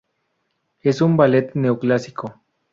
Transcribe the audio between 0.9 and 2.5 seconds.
un ballet neoclásico.